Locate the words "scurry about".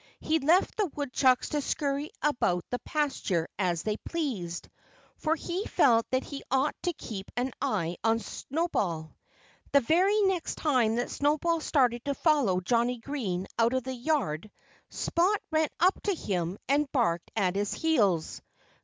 1.61-2.65